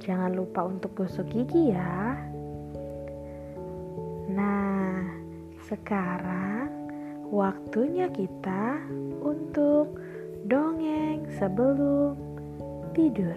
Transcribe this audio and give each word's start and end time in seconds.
jangan 0.00 0.32
lupa 0.32 0.64
untuk 0.64 0.96
gosok 0.96 1.28
gigi 1.28 1.76
ya. 1.76 2.16
Nah, 4.32 5.04
sekarang 5.68 6.72
waktunya 7.28 8.08
kita 8.08 8.80
untuk 9.20 10.00
dongeng 10.48 11.28
sebelum 11.36 12.16
tidur. 12.96 13.36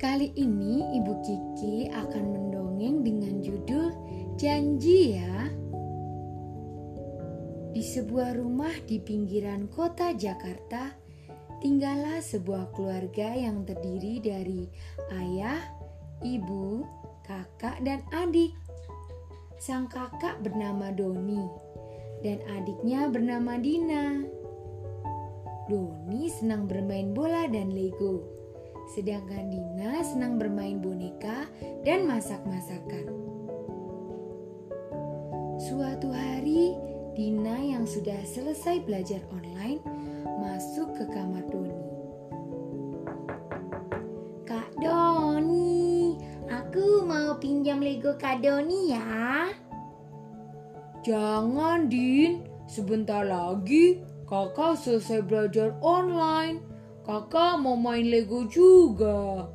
Kali 0.00 0.30
ini 0.36 1.00
Ibu 1.00 1.14
Kiki 1.24 1.88
akan 1.88 2.24
mendongeng 2.28 3.02
dengan 3.02 3.40
judul 3.40 4.03
Janji 4.34 5.14
ya. 5.14 5.46
Di 7.70 7.82
sebuah 7.82 8.34
rumah 8.34 8.74
di 8.82 8.98
pinggiran 8.98 9.70
kota 9.70 10.10
Jakarta, 10.10 10.90
tinggallah 11.62 12.18
sebuah 12.18 12.74
keluarga 12.74 13.30
yang 13.30 13.62
terdiri 13.62 14.18
dari 14.18 14.66
ayah, 15.14 15.62
ibu, 16.26 16.82
kakak, 17.22 17.78
dan 17.86 18.02
adik. 18.10 18.50
Sang 19.62 19.86
kakak 19.86 20.42
bernama 20.42 20.90
Doni 20.90 21.46
dan 22.26 22.42
adiknya 22.58 23.06
bernama 23.06 23.54
Dina. 23.54 24.18
Doni 25.70 26.26
senang 26.26 26.66
bermain 26.66 27.14
bola 27.14 27.46
dan 27.46 27.70
Lego 27.70 28.34
sedangkan 28.92 29.48
Dina 29.48 30.04
senang 30.04 30.36
bermain 30.36 30.76
boneka 30.76 31.48
dan 31.88 32.04
masak-masakan. 32.04 33.23
Suatu 35.74 36.06
hari, 36.14 36.70
Dina 37.18 37.58
yang 37.58 37.82
sudah 37.82 38.22
selesai 38.22 38.86
belajar 38.86 39.18
online 39.34 39.82
masuk 40.38 40.94
ke 40.94 41.02
kamar 41.10 41.42
Doni. 41.50 41.82
Kak 44.46 44.70
Doni, 44.78 46.14
aku 46.46 47.02
mau 47.02 47.34
pinjam 47.42 47.82
Lego 47.82 48.14
Kak 48.14 48.38
Doni 48.38 48.94
ya. 48.94 49.50
Jangan, 51.02 51.90
Din. 51.90 52.46
Sebentar 52.70 53.26
lagi 53.26 53.98
kakak 54.30 54.78
selesai 54.78 55.26
belajar 55.26 55.74
online. 55.82 56.62
Kakak 57.02 57.58
mau 57.58 57.74
main 57.74 58.14
Lego 58.14 58.46
juga. 58.46 59.50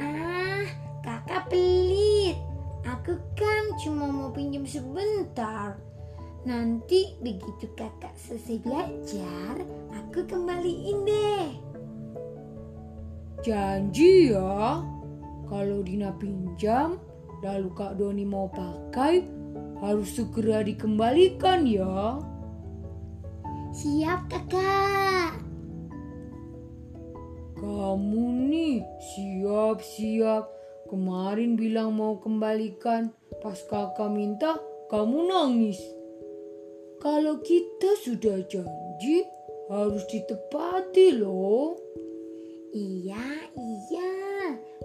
Ah, 0.00 0.64
kakak 1.04 1.52
pelit. 1.52 2.40
Aku 2.88 3.12
kan 3.36 3.55
cuma 3.80 4.08
mau 4.08 4.32
pinjam 4.32 4.64
sebentar. 4.64 5.76
Nanti 6.46 7.18
begitu 7.18 7.66
kakak 7.74 8.14
selesai 8.14 8.62
belajar, 8.62 9.54
aku 9.90 10.22
kembaliin 10.30 11.02
deh. 11.02 11.48
Janji 13.42 14.30
ya. 14.30 14.82
Kalau 15.46 15.82
Dina 15.82 16.10
pinjam, 16.18 16.98
lalu 17.42 17.70
Kak 17.74 17.98
Doni 17.98 18.26
mau 18.26 18.50
pakai, 18.50 19.22
harus 19.78 20.10
segera 20.14 20.66
dikembalikan 20.66 21.62
ya. 21.66 22.18
Siap 23.70 24.26
kakak. 24.26 25.38
Kamu 27.58 28.26
nih 28.50 28.82
siap-siap. 28.82 30.50
Kemarin 30.86 31.58
bilang 31.58 31.98
mau 31.98 32.18
kembalikan, 32.22 33.10
pas 33.40 33.58
kakak 33.66 34.10
minta 34.12 34.56
kamu 34.88 35.26
nangis. 35.26 35.80
Kalau 37.02 37.38
kita 37.44 37.98
sudah 38.02 38.40
janji, 38.48 39.26
harus 39.66 40.04
ditepati 40.08 41.18
loh. 41.18 41.76
Iya, 42.72 43.50
iya. 43.56 44.14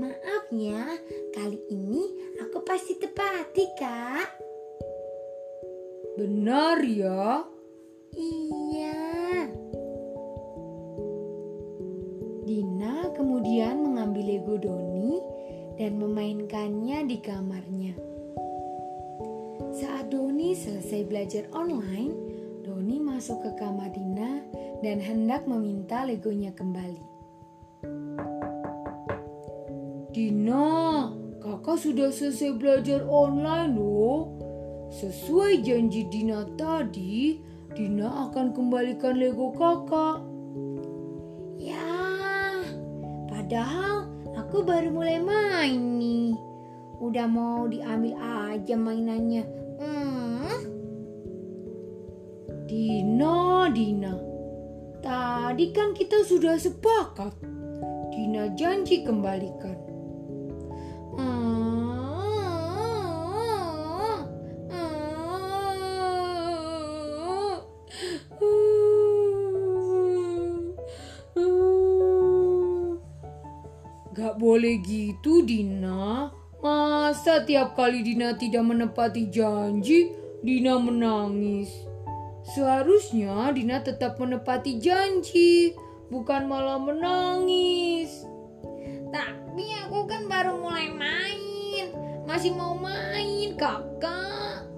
Maaf 0.00 0.44
ya, 0.54 0.96
kali 1.36 1.60
ini 1.68 2.02
aku 2.40 2.64
pasti 2.64 2.96
tepati, 2.96 3.64
Kak. 3.76 4.28
Benar 6.16 6.80
ya? 6.84 7.44
Iya. 8.12 9.02
Dina 12.44 13.08
kemudian 13.16 13.80
mengambil 13.80 14.24
Lego 14.36 14.56
Doni 14.60 15.16
dan 15.80 15.96
memainkannya 15.96 17.08
di 17.08 17.16
kamarnya. 17.24 18.11
Saat 19.72 20.12
Doni 20.12 20.52
selesai 20.52 21.08
belajar 21.08 21.48
online, 21.56 22.12
Doni 22.60 23.00
masuk 23.00 23.40
ke 23.40 23.56
kamar 23.56 23.88
Dina 23.88 24.44
dan 24.84 25.00
hendak 25.00 25.48
meminta 25.48 26.04
Legonya 26.04 26.52
kembali. 26.52 27.00
Dina, 30.12 31.08
kakak 31.40 31.80
sudah 31.80 32.12
selesai 32.12 32.52
belajar 32.52 33.00
online 33.08 33.72
loh. 33.72 34.36
Sesuai 34.92 35.64
janji 35.64 36.04
Dina 36.12 36.44
tadi, 36.52 37.40
Dina 37.72 38.28
akan 38.28 38.52
kembalikan 38.52 39.16
Lego 39.16 39.56
kakak. 39.56 40.20
Ya, 41.56 42.60
padahal 43.24 44.04
aku 44.36 44.68
baru 44.68 44.92
mulai 44.92 45.16
main 45.16 45.96
nih. 45.96 46.36
Udah 47.00 47.24
mau 47.24 47.64
diambil 47.72 48.20
aja 48.20 48.76
mainannya. 48.76 49.61
Dina, 52.72 53.68
Dina. 53.68 54.16
Tadi 55.04 55.76
kan 55.76 55.92
kita 55.92 56.24
sudah 56.24 56.56
sepakat. 56.56 57.36
Dina 58.08 58.48
janji 58.56 59.04
kembalikan. 59.04 59.76
Gak 74.16 74.40
boleh 74.40 74.80
gitu 74.80 75.44
Dina. 75.44 76.32
Masa 76.64 77.44
tiap 77.44 77.76
kali 77.76 78.00
Dina 78.00 78.32
tidak 78.40 78.64
menepati 78.64 79.28
janji, 79.28 80.08
Dina 80.40 80.80
menangis. 80.80 81.91
Seharusnya 82.52 83.48
Dina 83.56 83.80
tetap 83.80 84.20
menepati 84.20 84.76
janji, 84.76 85.72
bukan 86.12 86.44
malah 86.44 86.76
menangis. 86.76 88.28
Tapi 89.08 89.64
aku 89.88 90.04
kan 90.04 90.28
baru 90.28 90.60
mulai 90.60 90.92
main. 90.92 91.86
Masih 92.28 92.52
mau 92.52 92.76
main, 92.76 93.56
kakak. 93.56 94.68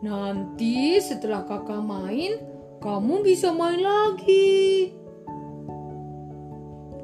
Nanti 0.00 0.96
setelah 1.04 1.44
kakak 1.44 1.84
main, 1.84 2.40
kamu 2.80 3.20
bisa 3.20 3.52
main 3.52 3.84
lagi. 3.84 4.96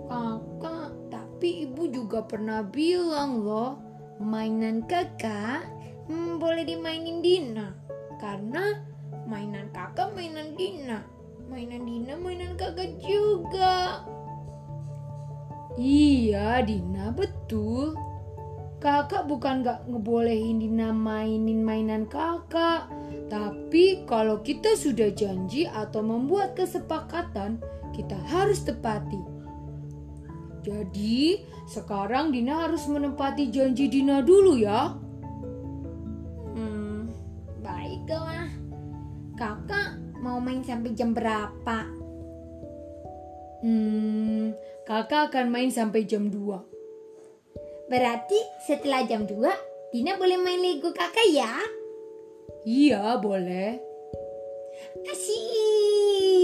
Kakak, 0.08 0.96
tapi 1.12 1.68
ibu 1.68 1.84
juga 1.92 2.24
pernah 2.24 2.64
bilang 2.64 3.44
loh, 3.44 3.76
mainan 4.16 4.88
kakak 4.88 5.68
hmm, 6.08 6.40
boleh 6.40 6.64
dimainin 6.64 7.20
Dina. 7.20 7.85
Karena 8.16 8.80
mainan 9.28 9.68
kakak 9.70 10.16
mainan 10.16 10.56
Dina. 10.56 11.04
Mainan 11.46 11.84
Dina 11.86 12.14
mainan 12.18 12.56
kakak 12.56 12.96
juga. 13.02 14.02
Iya, 15.76 16.64
Dina 16.64 17.12
betul. 17.12 17.92
Kakak 18.80 19.28
bukan 19.28 19.64
gak 19.64 19.84
ngebolehin 19.88 20.60
Dina 20.60 20.92
mainin 20.92 21.60
mainan 21.60 22.08
kakak. 22.08 22.88
Tapi 23.28 24.08
kalau 24.08 24.40
kita 24.40 24.72
sudah 24.78 25.12
janji 25.12 25.68
atau 25.68 26.00
membuat 26.00 26.56
kesepakatan, 26.56 27.60
kita 27.92 28.16
harus 28.28 28.64
tepati. 28.64 29.20
Jadi, 30.66 31.46
sekarang 31.70 32.34
Dina 32.34 32.66
harus 32.66 32.88
menepati 32.90 33.52
janji 33.54 33.86
Dina 33.86 34.18
dulu 34.24 34.58
ya. 34.58 34.98
Main 40.56 40.64
sampai 40.64 40.96
jam 40.96 41.12
berapa? 41.12 41.78
Hmm, 43.60 44.56
kakak 44.88 45.28
akan 45.28 45.52
main 45.52 45.68
sampai 45.68 46.08
jam 46.08 46.32
2. 46.32 47.92
Berarti 47.92 48.40
setelah 48.64 49.04
jam 49.04 49.28
2, 49.28 49.36
Dina 49.92 50.16
boleh 50.16 50.40
main 50.40 50.56
Lego 50.56 50.96
kakak 50.96 51.28
ya? 51.28 51.60
Iya, 52.64 53.20
boleh. 53.20 53.76
Asyik. 55.12 56.40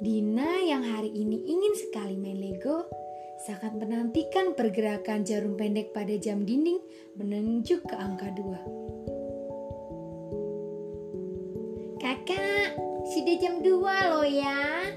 Dina 0.00 0.56
yang 0.64 0.88
hari 0.88 1.12
ini 1.12 1.52
ingin 1.52 1.76
sekali 1.76 2.16
main 2.16 2.40
Lego 2.40 2.88
sangat 3.44 3.76
menantikan 3.76 4.56
pergerakan 4.56 5.20
jarum 5.20 5.52
pendek 5.52 5.92
pada 5.92 6.16
jam 6.16 6.48
dinding 6.48 6.80
menuju 7.20 7.84
ke 7.84 7.92
angka 7.92 8.32
2. 8.40 9.11
Kakak, 12.02 12.74
sudah 13.14 13.34
jam 13.38 13.62
2 13.62 14.10
loh 14.10 14.26
ya. 14.26 14.90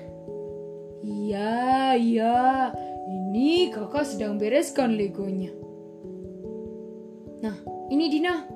Iya, 1.06 1.94
iya. 2.02 2.38
Ini 3.06 3.70
kakak 3.70 4.10
sedang 4.10 4.42
bereskan 4.42 4.98
legonya. 4.98 5.54
Nah, 7.46 7.54
ini 7.94 8.10
Dina. 8.10 8.50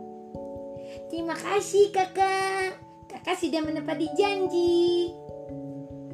Terima 1.14 1.38
kasih 1.38 1.94
kakak. 1.94 2.74
Kakak 3.06 3.38
sudah 3.38 3.62
menepati 3.62 4.10
janji. 4.18 5.14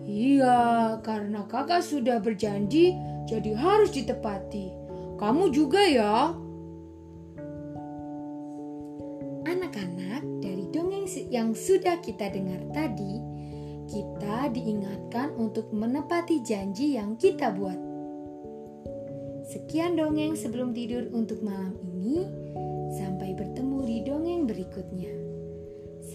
Iya, 0.04 1.00
karena 1.08 1.48
kakak 1.48 1.88
sudah 1.88 2.20
berjanji, 2.20 3.00
jadi 3.32 3.56
harus 3.56 3.96
ditepati. 3.96 4.76
Kamu 5.16 5.56
juga 5.56 5.88
ya. 5.88 6.36
Yang 11.36 11.52
sudah 11.52 12.00
kita 12.00 12.32
dengar 12.32 12.64
tadi, 12.72 13.20
kita 13.92 14.48
diingatkan 14.56 15.36
untuk 15.36 15.68
menepati 15.76 16.40
janji 16.40 16.96
yang 16.96 17.20
kita 17.20 17.52
buat. 17.52 17.76
Sekian 19.46 20.00
dongeng 20.00 20.40
sebelum 20.40 20.72
tidur 20.72 21.12
untuk 21.12 21.44
malam 21.44 21.76
ini. 21.84 22.24
Sampai 22.96 23.36
bertemu 23.36 23.80
di 23.84 23.98
dongeng 24.08 24.48
berikutnya. 24.48 25.12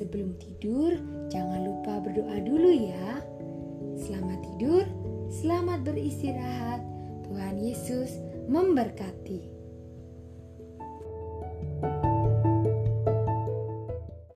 Sebelum 0.00 0.40
tidur, 0.40 0.96
jangan 1.28 1.68
lupa 1.68 2.00
berdoa 2.00 2.40
dulu 2.40 2.72
ya. 2.72 3.20
Selamat 4.00 4.40
tidur, 4.40 4.88
selamat 5.28 5.84
beristirahat. 5.84 6.80
Tuhan 7.28 7.60
Yesus 7.60 8.16
memberkati. 8.48 9.59